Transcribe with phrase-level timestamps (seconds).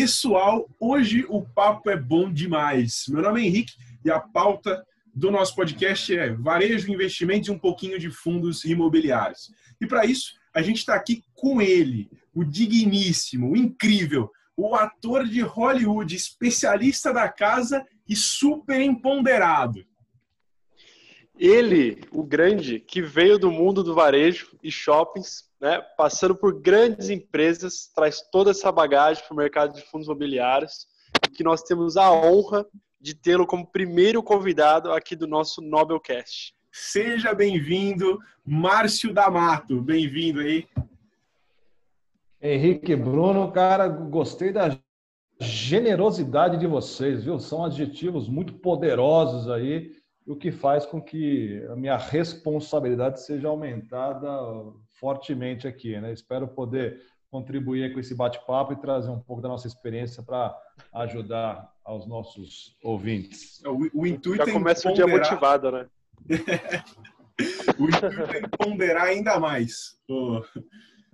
[0.00, 3.04] Pessoal, hoje o papo é bom demais.
[3.06, 4.82] Meu nome é Henrique e a pauta
[5.14, 9.52] do nosso podcast é varejo, investimentos e um pouquinho de fundos imobiliários.
[9.78, 15.28] E para isso, a gente está aqui com ele, o digníssimo, o incrível, o ator
[15.28, 19.84] de Hollywood, especialista da casa e super empoderado.
[21.38, 27.10] Ele, o grande, que veio do mundo do varejo e shoppings, né, passando por grandes
[27.10, 30.86] empresas, traz toda essa bagagem para o mercado de fundos imobiliários,
[31.26, 32.64] e que nós temos a honra
[33.00, 36.54] de tê-lo como primeiro convidado aqui do nosso Nobelcast.
[36.72, 39.80] Seja bem-vindo, Márcio D'Amato.
[39.82, 40.66] Bem-vindo aí.
[42.40, 44.78] Henrique Bruno, cara, gostei da
[45.40, 47.38] generosidade de vocês, viu?
[47.38, 49.90] São adjetivos muito poderosos aí,
[50.26, 54.28] o que faz com que a minha responsabilidade seja aumentada
[55.00, 56.12] fortemente aqui, né?
[56.12, 60.54] Espero poder contribuir com esse bate-papo e trazer um pouco da nossa experiência para
[60.92, 63.62] ajudar aos nossos ouvintes.
[63.64, 65.88] O, o intuito Já é começa o dia motivado, né?
[67.78, 70.42] o intuito é ponderar ainda mais o,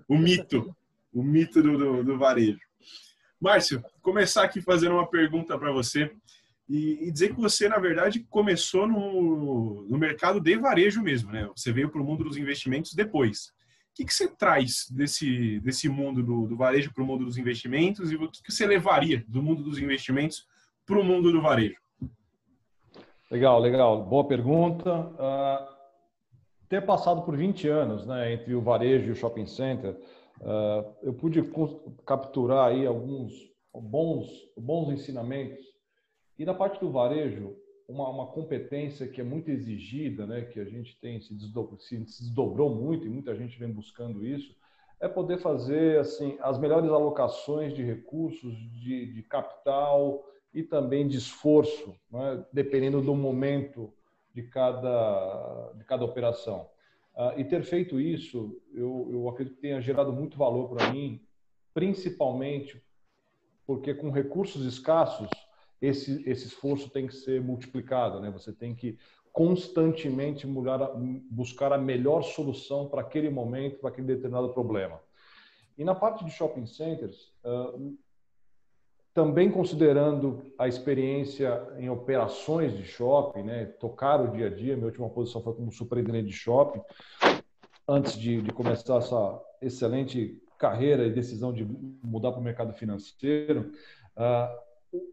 [0.08, 0.74] o mito,
[1.12, 2.60] o mito do, do, do varejo.
[3.40, 6.10] Márcio, começar aqui fazendo uma pergunta para você
[6.68, 11.48] e, e, dizer que você, na verdade, começou no, no mercado de varejo mesmo, né?
[11.54, 13.52] Você veio para o mundo dos investimentos depois.
[13.96, 18.12] Que, que você traz desse, desse mundo do, do varejo para o mundo dos investimentos
[18.12, 20.46] e o que, que você levaria do mundo dos investimentos
[20.84, 21.80] para o mundo do varejo?
[23.30, 24.04] Legal, legal.
[24.04, 24.92] Boa pergunta.
[24.92, 25.76] Uh,
[26.68, 29.98] ter passado por 20 anos né, entre o varejo e o shopping center,
[30.42, 31.42] uh, eu pude
[32.04, 33.32] capturar aí alguns
[33.74, 34.28] bons,
[34.58, 35.64] bons ensinamentos.
[36.38, 37.56] E na parte do varejo,
[37.88, 41.96] uma, uma competência que é muito exigida, né, que a gente tem se, desdobrou, se
[41.98, 44.56] desdobrou muito e muita gente vem buscando isso,
[44.98, 50.24] é poder fazer assim as melhores alocações de recursos, de, de capital,
[50.56, 53.92] e também de esforço, né, dependendo do momento
[54.32, 56.66] de cada, de cada operação.
[57.14, 61.20] Uh, e ter feito isso, eu, eu acredito que tenha gerado muito valor para mim,
[61.74, 62.82] principalmente
[63.66, 65.28] porque com recursos escassos,
[65.80, 68.20] esse, esse esforço tem que ser multiplicado.
[68.20, 68.30] Né?
[68.30, 68.98] Você tem que
[69.32, 70.46] constantemente
[71.30, 74.98] buscar a melhor solução para aquele momento, para aquele determinado problema.
[75.76, 77.94] E na parte de shopping centers, uh,
[79.12, 84.86] também considerando a experiência em operações de shopping, né, tocar o dia a dia, minha
[84.86, 86.80] última posição foi como superintendente de shopping,
[87.86, 91.64] antes de, de começar essa excelente carreira e decisão de
[92.02, 93.70] mudar para o mercado financeiro,
[94.16, 94.65] uh,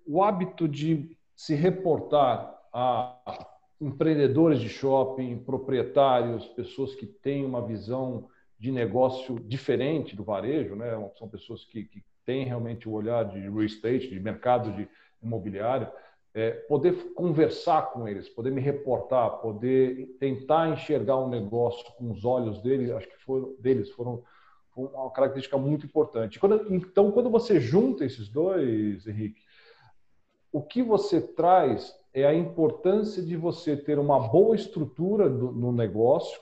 [0.06, 3.48] o hábito de se reportar a
[3.80, 10.92] empreendedores de shopping, proprietários, pessoas que têm uma visão de negócio diferente do varejo, né?
[11.18, 14.88] são pessoas que, que tem realmente o olhar de real estate, de mercado de
[15.22, 15.88] imobiliário,
[16.34, 22.26] é, poder conversar com eles, poder me reportar, poder tentar enxergar um negócio com os
[22.26, 24.24] olhos deles, acho que foram, deles foram
[24.76, 26.40] uma característica muito importante.
[26.40, 29.43] Quando, então, quando você junta esses dois, Henrique,
[30.54, 35.72] o que você traz é a importância de você ter uma boa estrutura do, no
[35.72, 36.40] negócio,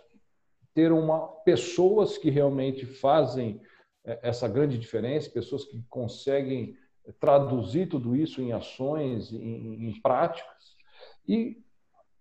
[0.73, 3.61] ter uma pessoas que realmente fazem
[4.03, 6.75] é, essa grande diferença, pessoas que conseguem
[7.19, 10.75] traduzir tudo isso em ações, em, em práticas.
[11.27, 11.57] E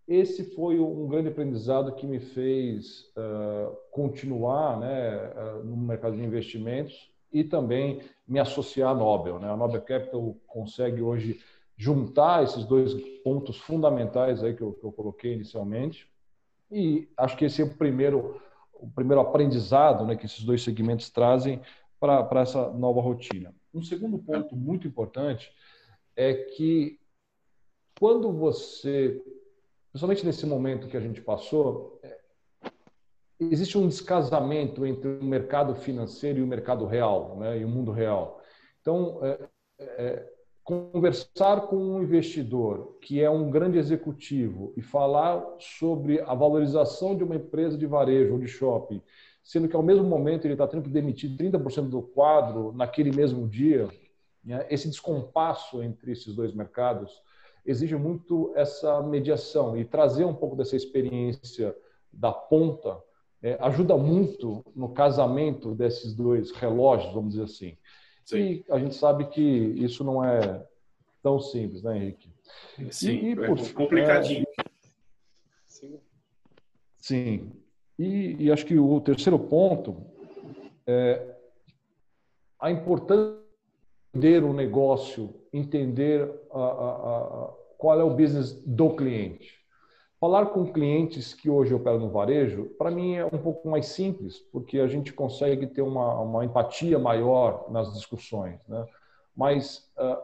[0.06, 6.22] esse foi um grande aprendizado que me fez uh, continuar né, uh, no mercado de
[6.22, 9.38] investimentos e também me associar à Nobel.
[9.38, 9.48] Né?
[9.48, 11.40] A Nobel Capital consegue hoje
[11.80, 12.92] juntar esses dois
[13.24, 16.06] pontos fundamentais aí que eu, que eu coloquei inicialmente.
[16.70, 18.38] E acho que esse é o primeiro
[18.74, 21.60] o primeiro aprendizado né, que esses dois segmentos trazem
[21.98, 23.54] para essa nova rotina.
[23.74, 25.52] Um segundo ponto muito importante
[26.16, 26.98] é que
[27.98, 29.22] quando você,
[29.90, 32.20] principalmente nesse momento que a gente passou, é,
[33.38, 37.90] existe um descasamento entre o mercado financeiro e o mercado real, né, e o mundo
[37.90, 38.40] real.
[38.80, 39.48] Então, é,
[39.78, 40.39] é,
[40.70, 47.24] conversar com um investidor que é um grande executivo e falar sobre a valorização de
[47.24, 49.02] uma empresa de varejo ou de shopping,
[49.42, 53.48] sendo que ao mesmo momento ele está tendo que demitir 30% do quadro naquele mesmo
[53.48, 53.88] dia,
[54.44, 54.64] né?
[54.70, 57.20] esse descompasso entre esses dois mercados
[57.66, 61.76] exige muito essa mediação e trazer um pouco dessa experiência
[62.12, 63.02] da ponta
[63.42, 67.76] é, ajuda muito no casamento desses dois relógios, vamos dizer assim.
[68.24, 68.38] Sim.
[68.38, 70.64] E a gente sabe que isso não é
[71.22, 72.30] tão simples, né, Henrique?
[72.90, 74.46] Sim, e, e, por, é complicadinho.
[74.58, 74.64] É,
[76.98, 77.52] sim.
[77.98, 80.06] E, e acho que o terceiro ponto
[80.86, 81.36] é
[82.58, 83.40] a importância
[84.14, 89.59] entender o negócio, entender a, a, a, qual é o business do cliente.
[90.20, 94.38] Falar com clientes que hoje operam no varejo, para mim é um pouco mais simples,
[94.38, 98.60] porque a gente consegue ter uma, uma empatia maior nas discussões.
[98.68, 98.86] Né?
[99.34, 100.22] Mas, ah,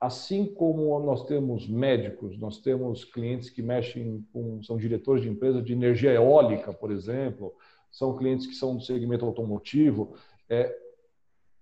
[0.00, 5.62] assim como nós temos médicos, nós temos clientes que mexem com, são diretores de empresas
[5.62, 7.54] de energia eólica, por exemplo,
[7.92, 10.14] são clientes que são do segmento automotivo,
[10.48, 10.74] é,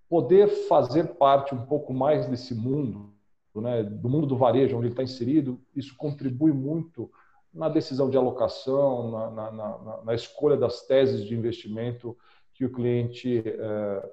[0.09, 3.13] poder fazer parte um pouco mais desse mundo,
[3.57, 7.11] né, do mundo do varejo, onde ele está inserido, isso contribui muito
[7.53, 12.17] na decisão de alocação, na, na, na, na escolha das teses de investimento
[12.55, 14.11] que o cliente é,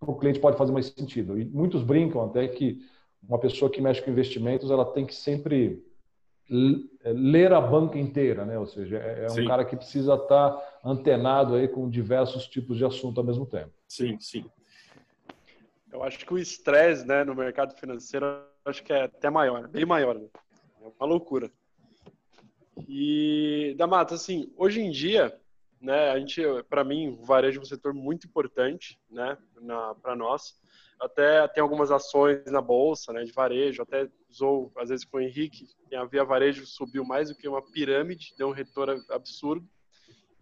[0.00, 1.38] o cliente pode fazer mais sentido.
[1.38, 2.80] E muitos brincam até que
[3.22, 5.84] uma pessoa que mexe com investimentos ela tem que sempre
[7.04, 8.58] ler a banca inteira, né?
[8.58, 9.46] Ou seja, é, é um sim.
[9.46, 13.72] cara que precisa estar antenado aí com diversos tipos de assunto ao mesmo tempo.
[13.88, 14.44] Sim, sim.
[15.90, 18.26] Eu acho que o estresse, né, no mercado financeiro,
[18.64, 20.18] acho que é até maior, bem maior.
[20.18, 20.26] Né?
[20.82, 21.50] É uma loucura.
[22.88, 25.38] E, Damato, assim, hoje em dia,
[25.80, 29.36] né, a gente, para mim, o varejo é um setor muito importante, né,
[30.00, 30.54] para nós.
[31.00, 35.20] Até tem algumas ações na bolsa, né, de varejo, até usou, às vezes, com o
[35.20, 39.68] Henrique, a Via Varejo subiu mais do que uma pirâmide, deu um retorno absurdo.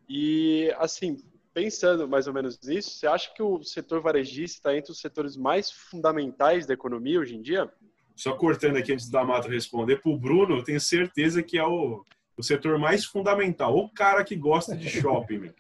[0.09, 1.17] E, assim,
[1.55, 5.37] pensando mais ou menos nisso, você acha que o setor varejista está entre os setores
[5.37, 7.73] mais fundamentais da economia hoje em dia?
[8.15, 11.65] Só cortando aqui antes da Mata responder, para o Bruno, eu tenho certeza que é
[11.65, 12.05] o
[12.41, 13.77] o setor mais fundamental.
[13.77, 15.55] O cara que gosta de shopping, meu.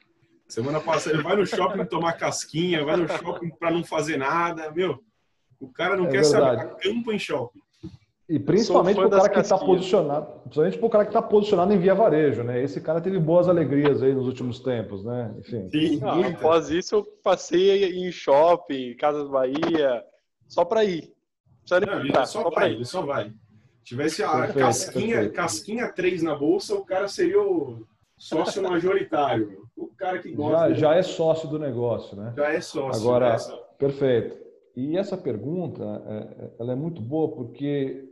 [0.48, 4.70] Semana passada ele vai no shopping tomar casquinha, vai no shopping para não fazer nada,
[4.72, 4.98] meu.
[5.60, 6.62] O cara não é quer verdade.
[6.62, 7.60] saber, campo em shopping.
[8.28, 11.72] E principalmente para o cara que está posicionado, principalmente para o cara que está posicionado
[11.72, 12.62] em via varejo, né?
[12.62, 15.34] Esse cara teve boas alegrias aí nos últimos tempos, né?
[15.38, 15.68] Enfim.
[15.70, 20.04] Sim, ah, após isso eu passei em shopping, Casas Bahia,
[20.48, 21.12] só para ir.
[21.70, 23.32] Não, não, só, só para ir, ele só vai
[23.82, 25.34] tivesse a perfeito, casquinha, perfeito.
[25.34, 27.86] casquinha 3 na bolsa, o cara seria o
[28.16, 29.66] sócio majoritário.
[29.76, 30.74] O cara que gosta.
[30.74, 32.34] Já, já é sócio do negócio, né?
[32.36, 33.00] Já é sócio.
[33.00, 33.58] Agora, né?
[33.78, 34.36] perfeito.
[34.76, 38.08] E essa pergunta, é, é, ela é muito boa porque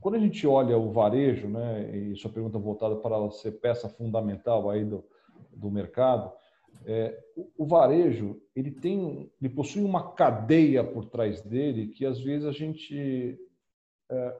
[0.00, 4.68] quando a gente olha o varejo, né, e sua pergunta voltada para ser peça fundamental
[4.68, 5.04] aí do,
[5.52, 6.30] do mercado,
[6.84, 12.20] é, o, o, varejo ele tem, ele possui uma cadeia por trás dele que às
[12.20, 13.51] vezes a gente é,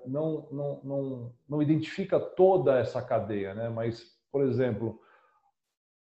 [0.06, 3.68] não, não, não, não identifica toda essa cadeia, né?
[3.68, 5.00] mas, por exemplo,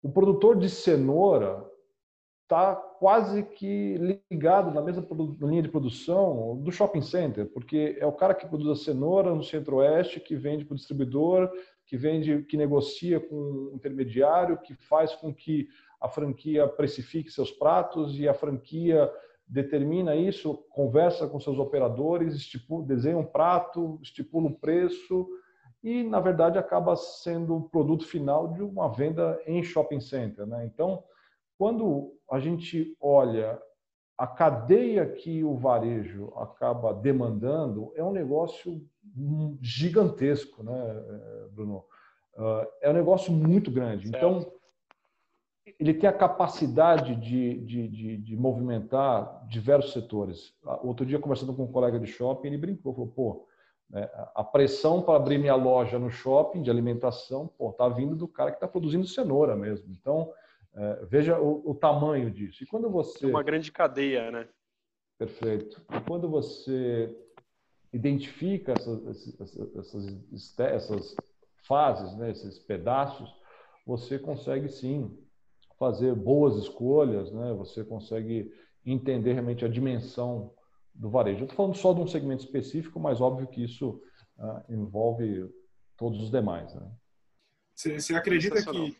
[0.02, 1.66] o produtor de cenoura
[2.44, 5.08] está quase que ligado na mesma
[5.42, 9.44] linha de produção do shopping center, porque é o cara que produz a cenoura no
[9.44, 11.50] centro-oeste, que vende para o distribuidor,
[11.86, 15.70] que vende, que negocia com o intermediário, que faz com que
[16.00, 19.10] a franquia precifique seus pratos e a franquia
[19.52, 25.28] determina isso, conversa com seus operadores, estipula, desenha um prato, estipula um preço
[25.84, 30.48] e, na verdade, acaba sendo o produto final de uma venda em shopping center.
[30.48, 30.66] Né?
[30.66, 31.04] Então,
[31.58, 33.62] quando a gente olha
[34.18, 38.82] a cadeia que o varejo acaba demandando, é um negócio
[39.60, 41.04] gigantesco, né,
[41.52, 41.84] Bruno?
[42.38, 44.08] Ah, é um negócio muito grande.
[44.08, 44.46] Então,
[45.82, 50.54] ele tem a capacidade de, de, de, de, movimentar diversos setores.
[50.84, 53.48] Outro dia, conversando com um colega de shopping, ele brincou, falou, pô,
[53.90, 58.28] né, a pressão para abrir minha loja no shopping de alimentação, pô, tá vindo do
[58.28, 59.92] cara que está produzindo cenoura mesmo.
[59.92, 60.32] Então,
[60.76, 62.64] é, veja o, o, tamanho disso.
[62.64, 63.26] E quando você...
[63.26, 64.48] É uma grande cadeia, né?
[65.18, 65.84] Perfeito.
[65.96, 67.12] E quando você
[67.92, 71.16] identifica essas, essas, essas, essas
[71.64, 73.34] fases, né, esses pedaços,
[73.84, 75.18] você consegue sim
[75.82, 77.54] fazer boas escolhas, né?
[77.54, 78.54] você consegue
[78.86, 80.54] entender realmente a dimensão
[80.94, 81.40] do varejo.
[81.40, 84.00] Eu estou falando só de um segmento específico, mas óbvio que isso
[84.38, 85.50] uh, envolve
[85.98, 86.72] todos os demais.
[86.76, 86.88] Né?
[87.74, 88.96] Você, você acredita que,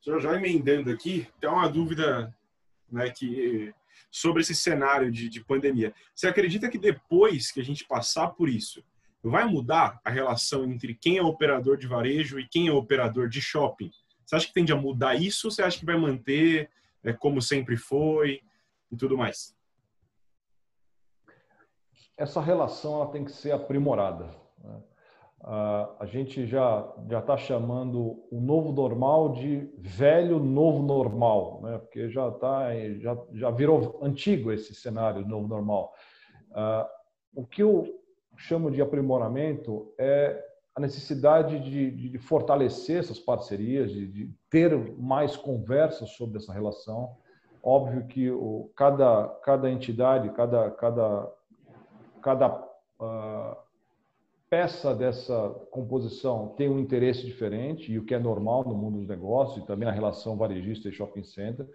[0.00, 2.34] já, já emendando aqui, tem uma dúvida
[2.90, 3.74] né, que,
[4.10, 5.92] sobre esse cenário de, de pandemia.
[6.14, 8.82] Você acredita que depois que a gente passar por isso,
[9.22, 13.42] vai mudar a relação entre quem é operador de varejo e quem é operador de
[13.42, 13.90] shopping?
[14.28, 16.68] Você acha que tende a mudar isso ou você acha que vai manter
[17.02, 18.42] é, como sempre foi
[18.92, 19.56] e tudo mais?
[22.14, 24.28] Essa relação ela tem que ser aprimorada.
[24.58, 24.82] Né?
[25.40, 31.78] a gente já já está chamando o novo normal de velho novo normal, né?
[31.78, 32.68] porque já tá
[32.98, 35.94] já, já virou antigo esse cenário novo normal.
[37.34, 37.86] o que eu
[38.36, 40.47] chamo de aprimoramento é
[40.78, 47.16] a necessidade de, de, fortalecer essas parcerias, de, de, ter mais conversas sobre essa relação.
[47.60, 51.28] Óbvio que o, cada, cada entidade, cada, cada
[52.20, 52.48] cada
[53.00, 53.56] uh,
[54.48, 59.08] peça dessa composição tem um interesse diferente, e o que é normal no mundo dos
[59.08, 61.68] negócios, e também na relação varejista e shopping center.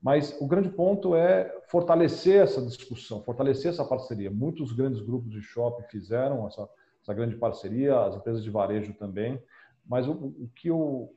[0.00, 4.30] Mas o grande ponto é fortalecer essa discussão, fortalecer essa parceria.
[4.30, 6.68] Muitos grandes grupos de shopping fizeram essa,
[7.08, 9.42] essa grande parceria, as empresas de varejo também.
[9.86, 11.14] Mas o, o que eu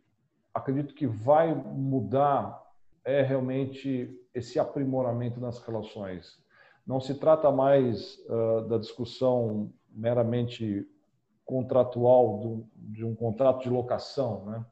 [0.54, 2.62] acredito que vai mudar
[3.04, 6.40] é realmente esse aprimoramento nas relações.
[6.88, 10.88] Não se trata mais uh, da discussão meramente
[11.44, 14.66] contratual do, de um contrato de locação, né?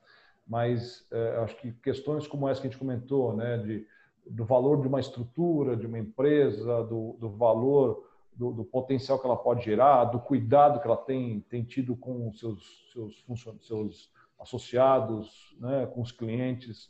[0.48, 3.86] mas uh, acho que questões como essa que a gente comentou, né, de,
[4.26, 8.09] do valor de uma estrutura, de uma empresa, do, do valor,
[8.40, 12.30] do, do, potencial que ela pode gerar, do cuidado que ela tem, tem tido com
[12.30, 16.90] os seus, seus, seus associados, né, com os clientes,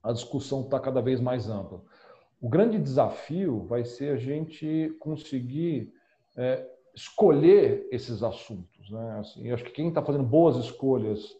[0.00, 1.82] a discussão está cada vez mais ampla.
[2.40, 5.92] O grande desafio vai ser a gente conseguir
[6.36, 8.88] é, escolher esses assuntos.
[8.88, 9.18] Né?
[9.18, 11.36] Assim, eu acho que quem está fazendo boas escolhas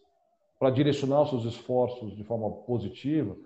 [0.58, 3.37] para direcionar os seus esforços de forma positiva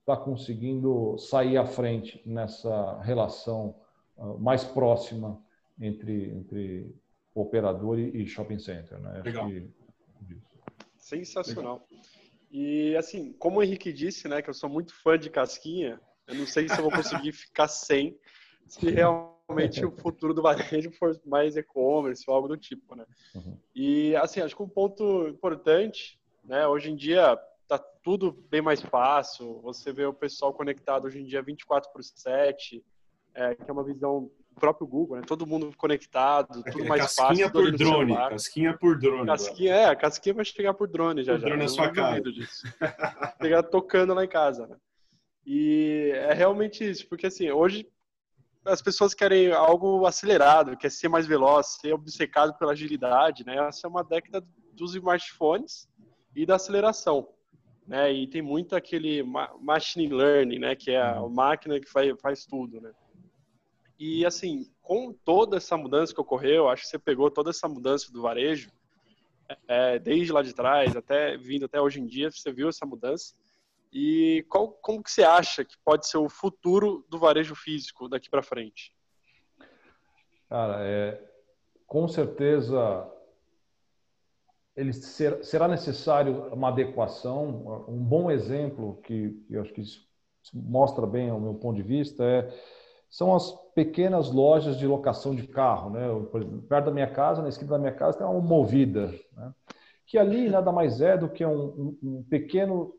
[0.00, 3.76] está conseguindo sair à frente nessa relação
[4.18, 5.40] uh, mais próxima
[5.80, 6.94] entre, entre
[7.34, 8.98] operador e shopping center.
[8.98, 9.22] Né?
[9.24, 9.48] Legal.
[9.48, 9.70] Que...
[10.96, 11.86] Sensacional.
[11.90, 12.04] Legal.
[12.50, 16.36] E assim, como o Henrique disse, né, que eu sou muito fã de casquinha, eu
[16.36, 18.16] não sei se eu vou conseguir ficar sem,
[18.66, 23.04] se realmente o futuro do varejo for mais e-commerce ou algo do tipo, né?
[23.34, 23.58] Uhum.
[23.74, 28.80] E assim, acho que um ponto importante, né, hoje em dia tá tudo bem mais
[28.80, 32.84] fácil, você vê o pessoal conectado hoje em dia 24 por 7,
[33.34, 35.22] é, que é uma visão próprio Google, né?
[35.26, 37.52] Todo mundo conectado, tudo mais casquinha fácil.
[37.52, 39.26] Por drone, casquinha por drone.
[39.26, 41.32] Casquinha, é, a casquinha vai chegar por drone já.
[41.32, 41.46] Por já.
[41.46, 42.22] drone na sua casa.
[43.42, 44.76] Chegar tocando lá em casa, né?
[45.46, 47.86] E é realmente isso, porque assim, hoje
[48.64, 53.56] as pessoas querem algo acelerado, quer ser mais veloz, ser obcecado pela agilidade, né?
[53.68, 54.42] Essa é uma década
[54.72, 55.86] dos smartphones
[56.34, 57.28] e da aceleração,
[57.86, 58.10] né?
[58.12, 59.22] E tem muito aquele
[59.60, 60.74] machine learning, né?
[60.74, 61.28] Que é a uhum.
[61.28, 62.90] máquina que faz, faz tudo, né?
[64.06, 68.12] E assim, com toda essa mudança que ocorreu, acho que você pegou toda essa mudança
[68.12, 68.70] do varejo,
[69.66, 73.34] é, desde lá de trás até vindo até hoje em dia, você viu essa mudança.
[73.90, 78.28] E qual, como que você acha que pode ser o futuro do varejo físico daqui
[78.28, 78.94] para frente?
[80.50, 81.18] Cara, é,
[81.86, 83.10] com certeza
[84.76, 87.86] ele ser, será necessário uma adequação.
[87.88, 89.82] Um bom exemplo que, eu acho que
[90.52, 92.52] mostra bem o meu ponto de vista é
[93.08, 95.90] são as pequenas lojas de locação de carro.
[95.90, 96.06] Né?
[96.06, 99.52] Exemplo, perto da minha casa, na esquina da minha casa, tem uma movida, né?
[100.06, 102.94] que ali nada mais é do que um, um pequeno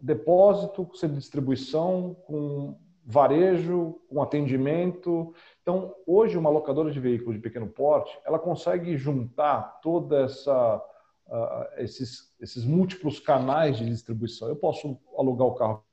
[0.00, 5.34] depósito de distribuição, com varejo, com atendimento.
[5.62, 10.82] Então, hoje, uma locadora de veículos de pequeno porte, ela consegue juntar toda essa
[11.26, 14.48] uh, esses, esses múltiplos canais de distribuição.
[14.48, 15.84] Eu posso alugar o carro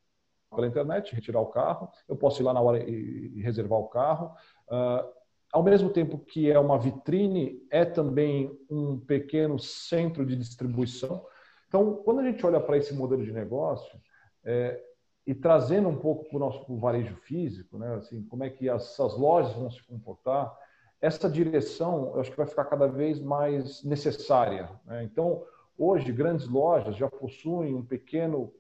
[0.58, 4.34] pela internet, retirar o carro, eu posso ir lá na hora e reservar o carro.
[4.68, 5.08] Uh,
[5.54, 11.26] ao mesmo tempo que é uma vitrine, é também um pequeno centro de distribuição.
[11.68, 14.00] Então, quando a gente olha para esse modelo de negócio,
[14.44, 14.82] é,
[15.26, 19.18] e trazendo um pouco para o nosso varejo físico, né, assim, como é que essas
[19.18, 20.54] lojas vão se comportar,
[21.02, 24.70] essa direção eu acho que vai ficar cada vez mais necessária.
[24.86, 25.04] Né?
[25.04, 25.44] Então,
[25.78, 28.52] hoje, grandes lojas já possuem um pequeno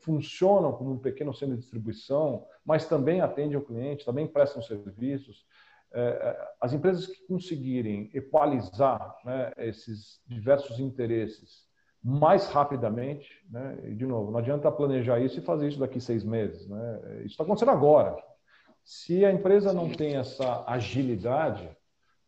[0.00, 5.44] funcionam como um pequeno centro de distribuição, mas também atendem o cliente, também prestam serviços.
[5.92, 11.70] É, é, as empresas que conseguirem equalizar né, esses diversos interesses
[12.02, 16.24] mais rapidamente, né, e de novo, não adianta planejar isso e fazer isso daqui seis
[16.24, 16.68] meses.
[16.68, 17.00] Né?
[17.18, 18.16] Isso está acontecendo agora.
[18.84, 21.70] Se a empresa não tem essa agilidade,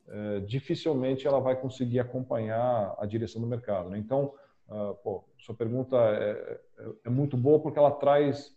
[0.07, 3.89] é, dificilmente ela vai conseguir acompanhar a direção do mercado.
[3.91, 3.99] Né?
[3.99, 4.33] Então,
[4.69, 8.57] Uh, pô, sua pergunta é, é, é, muito boa porque ela traz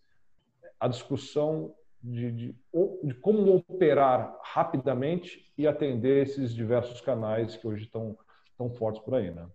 [0.79, 2.55] a discussão de, de,
[3.03, 8.17] de, como operar rapidamente e atender esses diversos canais que hoje estão
[8.57, 9.47] tão fortes por aí, né?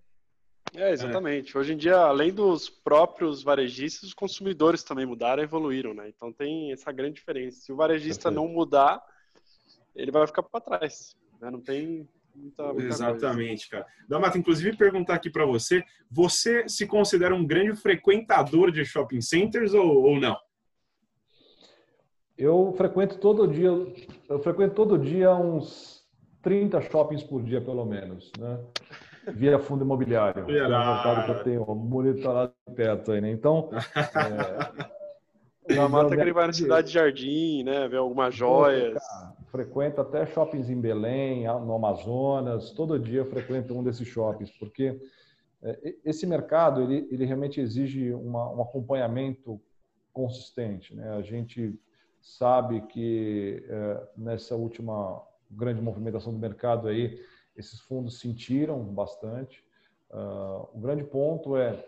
[0.74, 1.56] É, exatamente.
[1.56, 1.60] É.
[1.60, 6.08] Hoje em dia, além dos próprios varejistas, os consumidores também mudaram e evoluíram, né?
[6.08, 7.60] Então tem essa grande diferença.
[7.60, 8.46] Se o varejista Perfeito.
[8.46, 9.02] não mudar,
[9.94, 11.16] ele vai ficar para trás.
[11.40, 11.50] Né?
[11.50, 13.84] Não tem Muita, muita Exatamente, coisa.
[13.84, 13.86] cara.
[14.08, 19.74] Damata, inclusive perguntar aqui para você, você se considera um grande frequentador de shopping centers
[19.74, 20.36] ou, ou não?
[22.36, 23.68] Eu frequento todo dia,
[24.28, 26.02] eu frequento todo dia uns
[26.42, 28.58] 30 shoppings por dia, pelo menos, né?
[29.28, 30.44] Via fundo imobiliário.
[30.50, 33.30] É que eu tenho monitorado perto aí, né?
[33.30, 33.70] Então,
[35.68, 37.86] é, Da mata que ele vai na cidade de Jardim, né?
[37.88, 39.00] Ver algumas joias.
[39.52, 42.70] Frequenta até shoppings em Belém, no Amazonas.
[42.70, 44.98] Todo dia frequento um desses shoppings, porque
[45.62, 49.60] é, esse mercado ele, ele realmente exige uma, um acompanhamento
[50.10, 50.94] consistente.
[50.94, 51.08] Né?
[51.10, 51.78] A gente
[52.18, 57.20] sabe que é, nessa última grande movimentação do mercado aí,
[57.54, 59.62] esses fundos sentiram bastante.
[60.10, 61.86] Uh, o grande ponto é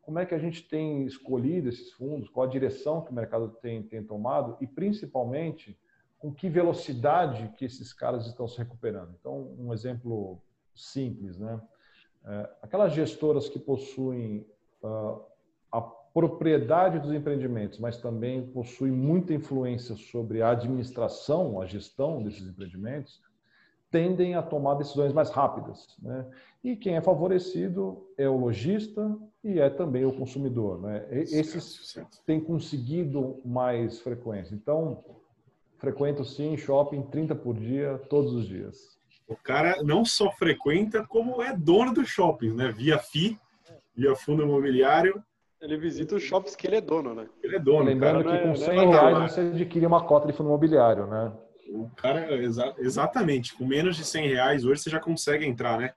[0.00, 3.48] como é que a gente tem escolhido esses fundos, qual a direção que o mercado
[3.60, 5.78] tem, tem tomado e, principalmente,
[6.22, 9.12] com que velocidade que esses caras estão se recuperando.
[9.18, 10.40] Então, um exemplo
[10.72, 11.60] simples, né?
[12.24, 14.46] É, aquelas gestoras que possuem
[14.84, 15.20] uh,
[15.72, 22.46] a propriedade dos empreendimentos, mas também possuem muita influência sobre a administração, a gestão desses
[22.46, 23.20] empreendimentos,
[23.90, 25.96] tendem a tomar decisões mais rápidas.
[26.00, 26.24] Né?
[26.62, 30.80] E quem é favorecido é o lojista e é também o consumidor.
[30.80, 31.04] Né?
[31.10, 34.54] Esses têm conseguido mais frequência.
[34.54, 35.04] Então,
[35.82, 38.96] frequento sim shopping 30 por dia, todos os dias.
[39.26, 42.70] O cara não só frequenta, como é dono do shopping, né?
[42.70, 43.36] Via FI,
[43.92, 45.20] via fundo imobiliário.
[45.60, 47.26] Ele visita os shoppings que ele é dono, né?
[47.42, 47.86] Ele é dono.
[47.86, 51.32] Lembrando que com 100 é, reais você adquire uma cota de fundo imobiliário, né?
[51.68, 55.94] O cara, exa exatamente, com menos de 100 reais hoje você já consegue entrar, né?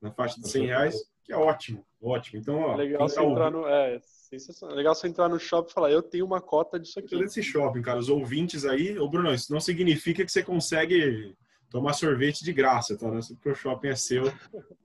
[0.00, 2.40] Na faixa de 100 reais, que é ótimo, ótimo.
[2.40, 4.76] Então, ó, legal você tá entrar no, é, sensacional.
[4.76, 7.16] legal você entrar no shopping e falar, eu tenho uma cota disso aqui.
[7.18, 11.34] Desse shopping, cara, os ouvintes aí, ô Bruno, isso não significa que você consegue
[11.70, 13.08] tomar sorvete de graça, tá?
[13.08, 14.24] Não é porque o shopping é seu.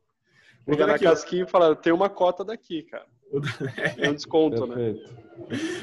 [0.66, 3.06] Pegar na casquinha e falar, eu tenho uma cota daqui, cara.
[3.98, 4.96] É um desconto, né?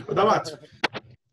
[0.07, 0.59] Ô, Damato,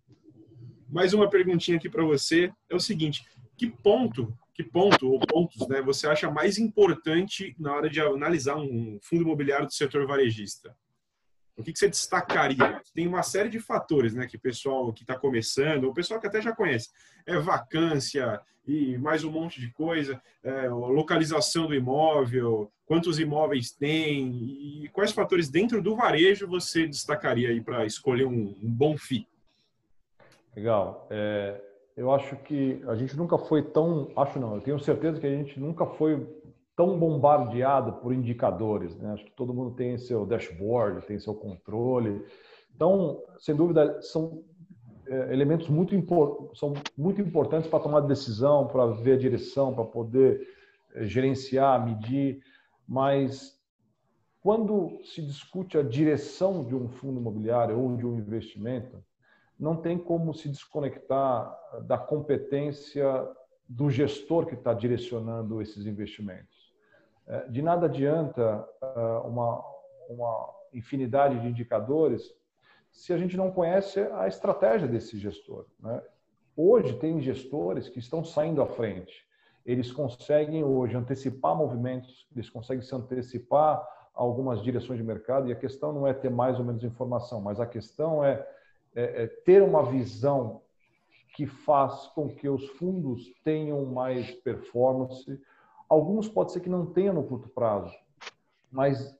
[0.90, 2.52] mais uma perguntinha aqui para você.
[2.70, 3.26] É o seguinte,
[3.58, 8.58] que ponto, que ponto ou pontos, né, você acha mais importante na hora de analisar
[8.58, 10.76] um fundo imobiliário do setor varejista?
[11.56, 12.82] O que, que você destacaria?
[12.94, 16.28] Tem uma série de fatores, né, que o pessoal que está começando, o pessoal que
[16.28, 16.90] até já conhece,
[17.26, 24.84] é vacância e mais um monte de coisa, é, localização do imóvel, quantos imóveis tem
[24.84, 29.28] e quais fatores dentro do varejo você destacaria aí para escolher um, um, bom FII?
[30.56, 31.08] Legal.
[31.10, 31.62] É,
[31.96, 35.36] eu acho que a gente nunca foi tão, acho não, eu tenho certeza que a
[35.36, 36.28] gente nunca foi
[36.76, 38.96] tão bombardeado por indicadores.
[38.98, 39.14] Né?
[39.14, 42.26] Acho que todo mundo tem seu dashboard, tem seu controle.
[42.74, 44.44] Então, sem dúvida, são
[45.08, 45.94] é, elementos muito,
[46.56, 50.48] são muito importantes para tomar decisão, para ver a direção, para poder
[50.96, 52.42] é, gerenciar, medir.
[52.88, 53.60] Mas
[54.42, 59.04] quando se discute a direção de um fundo imobiliário ou de um investimento,
[59.62, 63.06] não tem como se desconectar da competência
[63.70, 66.74] do gestor que está direcionando esses investimentos.
[67.28, 69.64] É, de nada adianta é, uma,
[70.10, 72.34] uma infinidade de indicadores
[72.92, 75.68] se a gente não conhece a estratégia desse gestor.
[75.80, 76.02] Né?
[76.58, 79.26] Hoje, tem gestores que estão saindo à frente.
[79.64, 85.54] Eles conseguem hoje antecipar movimentos, eles conseguem se antecipar a algumas direções de mercado, e
[85.54, 88.46] a questão não é ter mais ou menos informação, mas a questão é
[88.96, 90.62] é, é, ter uma visão
[91.36, 95.40] que faz com que os fundos tenham mais performance.
[95.88, 97.96] Alguns pode ser que não tenham no curto prazo,
[98.72, 99.18] mas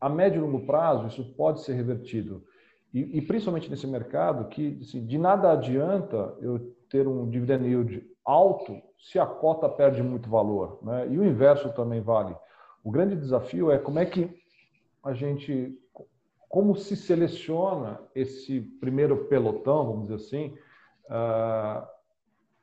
[0.00, 2.44] a médio e longo prazo isso pode ser revertido.
[2.92, 8.06] E, e principalmente nesse mercado que assim, de nada adianta eu ter um dividend yield
[8.24, 10.78] alto se a cota perde muito valor.
[10.82, 11.08] Né?
[11.10, 12.36] E o inverso também vale.
[12.84, 14.30] O grande desafio é como é que
[15.02, 15.76] a gente
[16.52, 20.48] como se seleciona esse primeiro pelotão, vamos dizer assim,
[21.06, 21.88] uh,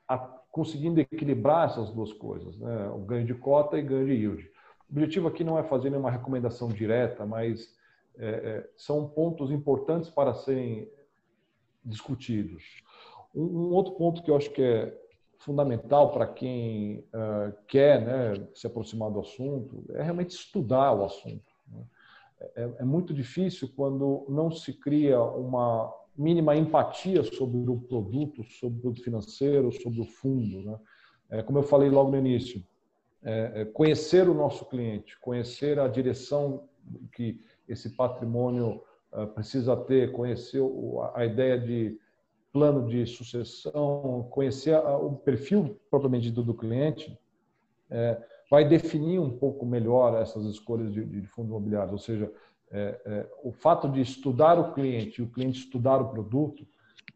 [0.07, 0.17] a,
[0.51, 2.87] conseguindo equilibrar essas duas coisas, né?
[2.89, 4.51] o ganho de cota e ganho de yield.
[4.87, 7.75] O objetivo aqui não é fazer nenhuma recomendação direta, mas
[8.15, 10.87] é, é, são pontos importantes para serem
[11.83, 12.83] discutidos.
[13.33, 14.95] Um, um, outro ponto que eu acho que é
[15.39, 21.48] fundamental para quem uh, quer né, se aproximar do assunto é realmente estudar o assunto.
[22.55, 28.77] É, é muito difícil quando não se cria uma mínima empatia sobre o produto, sobre
[28.79, 30.63] o produto financeiro, sobre o fundo.
[30.63, 30.79] Né?
[31.29, 32.63] É, como eu falei logo no início,
[33.23, 36.67] é, é, conhecer o nosso cliente, conhecer a direção
[37.13, 38.81] que esse patrimônio
[39.13, 40.61] uh, precisa ter, conhecer
[41.13, 41.99] a ideia de
[42.51, 47.19] plano de sucessão, conhecer o perfil propriamente do, do cliente,
[47.89, 51.93] é, vai definir um pouco melhor essas escolhas de, de fundos imobiliários.
[51.93, 52.31] Ou seja,
[52.71, 56.67] é, é, o fato de estudar o cliente e o cliente estudar o produto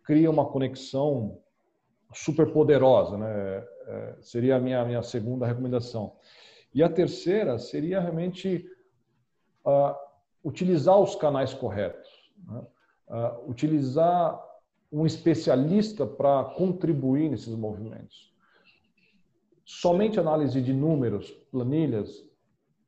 [0.04, 1.40] cria uma conexão
[2.14, 3.18] super poderosa.
[3.18, 3.66] Né?
[3.88, 6.16] É, seria a minha, minha segunda recomendação.
[6.74, 8.68] E a terceira seria realmente
[9.66, 9.96] uh,
[10.44, 12.10] utilizar os canais corretos.
[12.48, 12.64] Né?
[13.08, 14.42] uh, utilizar
[14.92, 18.33] um especialista para contribuir nesses movimentos.
[19.66, 22.24] Somente análise de números, planilhas,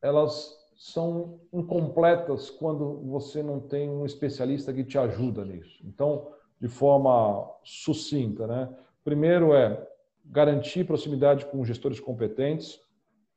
[0.01, 5.81] elas são incompletas quando você não tem um especialista que te ajuda nisso.
[5.85, 8.69] Então, de forma sucinta, né?
[9.03, 9.87] Primeiro é
[10.25, 12.79] garantir proximidade com gestores competentes.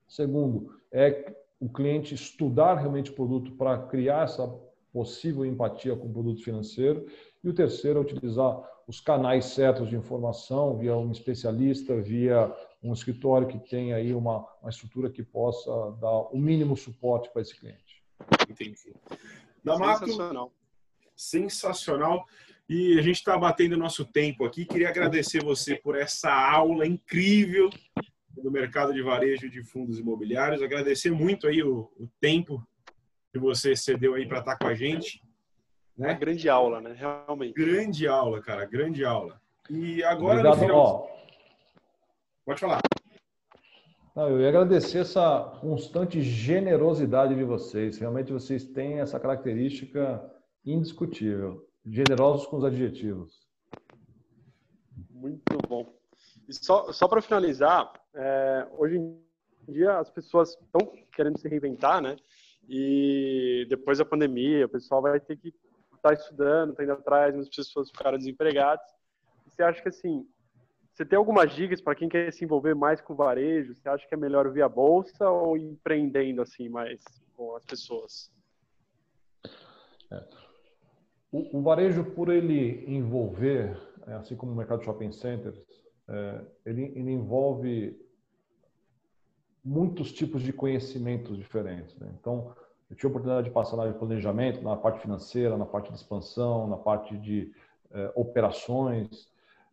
[0.06, 4.48] Segundo, é o cliente estudar realmente o produto para criar essa
[4.92, 7.06] possível empatia com o produto financeiro.
[7.42, 12.50] E o terceiro é utilizar os canais certos de informação via um especialista, via
[12.82, 15.70] um escritório que tenha aí uma, uma estrutura que possa
[16.00, 18.02] dar o mínimo suporte para esse cliente.
[18.48, 18.94] Entendi.
[19.62, 20.52] Damato, sensacional.
[21.14, 22.26] Sensacional.
[22.66, 24.64] E a gente está batendo nosso tempo aqui.
[24.64, 27.68] Queria agradecer você por essa aula incrível
[28.42, 30.62] do mercado de varejo de fundos imobiliários.
[30.62, 32.66] Agradecer muito aí o, o tempo
[33.30, 35.20] que você cedeu aí para estar tá com a gente.
[35.98, 36.08] Né?
[36.08, 36.94] Uma grande aula, né?
[36.96, 37.54] Realmente.
[37.54, 38.64] Grande aula, cara.
[38.64, 39.40] Grande aula.
[39.68, 41.10] E agora Obrigado, no final...
[42.46, 42.80] Pode falar.
[44.14, 47.98] Não, eu ia agradecer essa constante generosidade de vocês.
[47.98, 50.24] Realmente vocês têm essa característica
[50.64, 51.68] indiscutível.
[51.84, 53.46] Generosos com os adjetivos.
[55.10, 55.92] Muito bom.
[56.48, 59.20] E só, só para finalizar, é, hoje em
[59.68, 62.16] dia as pessoas estão querendo se reinventar, né?
[62.68, 65.52] E depois da pandemia, o pessoal vai ter que
[65.98, 68.84] estar tá estudando, tá indo atrás, muitas pessoas ficaram desempregadas.
[69.46, 70.26] Você acha que assim,
[70.98, 73.74] você tem algumas dicas para quem quer se envolver mais com varejo?
[73.74, 77.00] Você acha que é melhor via bolsa ou empreendendo assim mais
[77.36, 78.32] com as pessoas?
[80.10, 80.24] É.
[81.30, 85.62] O, o, varejo, por ele envolver, é, assim como o mercado de shopping centers,
[86.08, 87.96] é, ele, ele, envolve
[89.62, 91.94] muitos tipos de conhecimentos diferentes.
[91.96, 92.10] Né?
[92.18, 92.56] Então,
[92.90, 95.90] eu tive a oportunidade de passar na área de planejamento, na parte financeira, na parte
[95.90, 97.52] de expansão, na parte de
[97.90, 99.30] é, operações.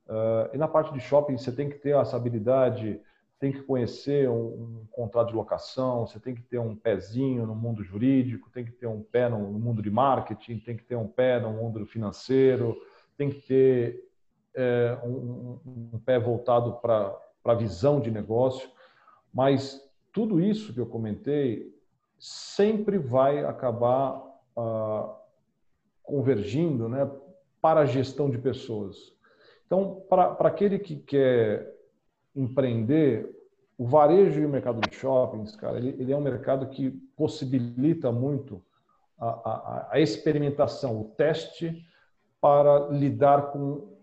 [0.08, 3.02] Uh, e na parte de shopping, você tem que ter essa habilidade
[3.40, 7.54] tem que conhecer um, um, contrato de locação, você tem que ter um pezinho no
[7.54, 10.96] mundo jurídico, tem que ter um pé no, no mundo de marketing, tem que ter
[10.96, 12.76] um pé no mundo financeiro,
[13.18, 14.04] tem que ter
[14.56, 15.60] é, um,
[15.94, 18.70] um, pé voltado para a visão de negócio.
[19.34, 19.82] Mas
[20.14, 21.75] tudo isso que eu comentei
[22.20, 24.22] sempre vai acabar
[24.58, 25.16] ah,
[26.04, 27.10] convergindo né,
[27.62, 29.14] para a gestão de pessoas.
[29.66, 31.76] Então, para aquele que quer
[32.36, 33.30] empreender,
[33.78, 38.12] o varejo e o mercado de shoppings, cara, ele, ele é um mercado que possibilita
[38.12, 38.64] muito
[39.18, 41.84] a, a, a, experimentação, o teste
[42.40, 43.98] para lidar com,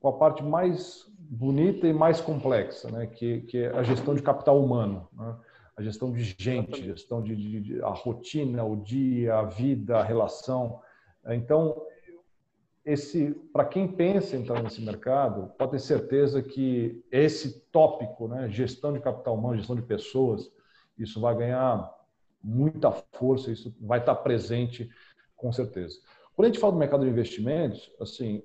[0.00, 3.06] com a parte mais bonita e mais complexa, né?
[3.06, 5.34] que, que é a gestão de capital humano, né?
[5.80, 10.02] A gestão de gente, gestão de, de, de, a rotina, o dia, a vida, a
[10.02, 10.80] relação.
[11.26, 11.82] Então,
[12.84, 18.48] esse para quem pensa em entrar nesse mercado, pode ter certeza que esse tópico, né,
[18.50, 20.50] gestão de capital humano, gestão de pessoas,
[20.98, 21.90] isso vai ganhar
[22.42, 24.90] muita força, isso vai estar presente
[25.34, 25.98] com certeza.
[26.36, 28.42] Quando a gente fala do mercado de investimentos, assim,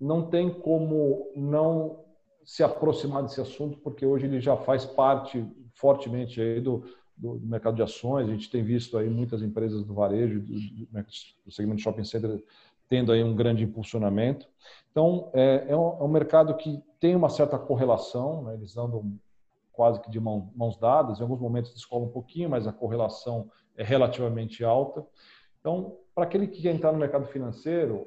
[0.00, 2.04] não tem como não
[2.44, 6.84] se aproximar desse assunto, porque hoje ele já faz parte fortemente aí do,
[7.16, 8.28] do, mercado de ações.
[8.28, 10.54] A gente tem visto aí muitas empresas do varejo, do,
[11.44, 12.42] do segmento de shopping center,
[12.88, 14.46] tendo aí um grande impulsionamento.
[14.90, 18.54] Então, é, é, um, é um, mercado que tem uma certa correlação, né?
[18.54, 19.18] eles andam
[19.72, 23.50] quase que de mão, mãos dadas, em alguns momentos descolam um pouquinho, mas a correlação
[23.76, 25.04] é relativamente alta.
[25.60, 28.06] Então, para aquele que quer entrar no mercado financeiro,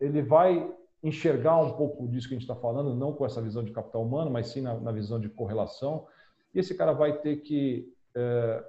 [0.00, 0.72] ele vai
[1.06, 4.02] enxergar um pouco disso que a gente está falando, não com essa visão de capital
[4.02, 6.06] humano, mas sim na, na visão de correlação.
[6.52, 8.64] E esse cara vai ter que é,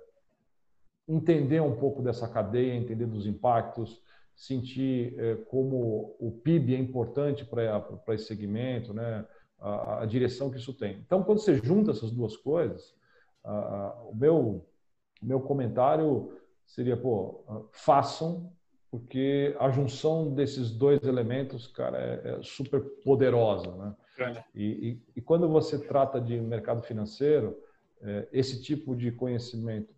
[1.07, 4.03] entender um pouco dessa cadeia, entender dos impactos,
[4.35, 9.25] sentir é, como o PIB é importante para esse segmento, né?
[9.59, 10.99] A, a, direção que isso tem.
[10.99, 12.93] Então, quando você junta essas duas coisas,
[13.43, 14.63] a, o meu,
[15.19, 18.51] meu comentário seria, pô, façam,
[18.89, 23.95] porque a junção desses dois elementos, cara, é, é super poderosa, né?
[24.55, 27.55] E, e, e, quando você trata de mercado financeiro,
[28.01, 29.93] é, esse tipo de conhecimento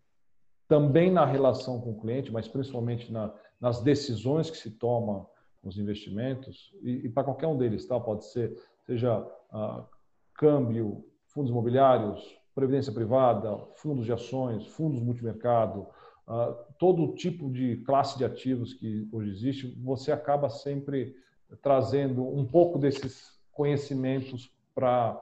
[0.67, 5.27] também na relação com o cliente, mas principalmente na, nas decisões que se tomam
[5.63, 7.99] nos investimentos, e, e para qualquer um deles, tá?
[7.99, 9.85] pode ser, seja ah,
[10.33, 15.87] câmbio, fundos imobiliários, previdência privada, fundos de ações, fundos multimercado,
[16.77, 21.15] todo tipo de classe de ativos que hoje existe, você acaba sempre
[21.61, 25.19] trazendo um pouco desses conhecimentos para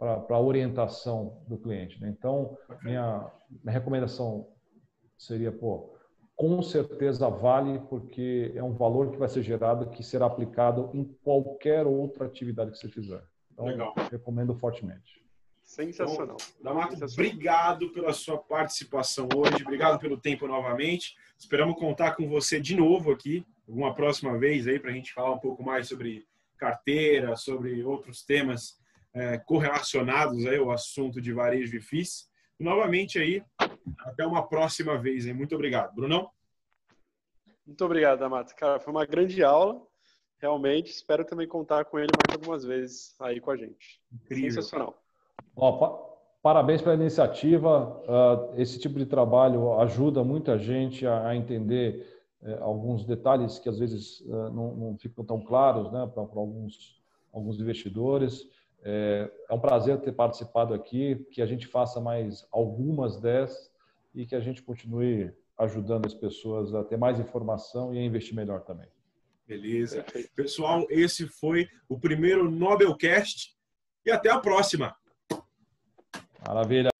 [0.00, 2.00] a orientação do cliente.
[2.00, 2.08] Né?
[2.08, 3.30] Então, minha,
[3.62, 4.48] minha recomendação
[5.18, 5.94] seria, pô,
[6.34, 11.04] com certeza vale, porque é um valor que vai ser gerado que será aplicado em
[11.22, 13.22] qualquer outra atividade que você fizer.
[13.52, 13.94] Então, Legal.
[14.10, 15.25] recomendo fortemente.
[15.66, 16.36] Sensacional.
[16.40, 17.26] Então, Damato, Sensacional.
[17.26, 21.16] obrigado pela sua participação hoje, obrigado pelo tempo novamente.
[21.36, 25.32] Esperamos contar com você de novo aqui, alguma próxima vez aí, para a gente falar
[25.32, 26.24] um pouco mais sobre
[26.56, 28.78] carteira, sobre outros temas
[29.12, 32.30] é, correlacionados aí ao assunto de varejo e FIIs.
[32.58, 33.42] E, novamente aí,
[33.98, 35.26] até uma próxima vez.
[35.26, 35.34] Hein?
[35.34, 35.94] Muito obrigado.
[35.94, 36.30] Brunão?
[37.66, 38.54] Muito obrigado, Amato.
[38.54, 39.84] Cara, foi uma grande aula.
[40.38, 44.00] Realmente, espero também contar com ele mais algumas vezes aí com a gente.
[44.12, 44.50] Incrível.
[44.52, 45.05] Sensacional.
[45.56, 46.06] Ó, pa
[46.42, 48.00] parabéns pela iniciativa.
[48.06, 52.06] Uh, esse tipo de trabalho ajuda muita gente a, a entender
[52.40, 57.02] uh, alguns detalhes que às vezes uh, não, não, ficam tão claros né, para alguns,
[57.32, 58.48] alguns investidores.
[58.84, 63.68] É, é um prazer ter participado aqui, que a gente faça mais algumas dessas
[64.14, 68.36] e que a gente continue ajudando as pessoas a ter mais informação e a investir
[68.36, 68.86] melhor também.
[69.48, 70.04] Beleza.
[70.36, 73.56] Pessoal, esse foi o primeiro Nobelcast
[74.04, 74.94] e até a próxima.
[76.46, 76.95] Maravilha.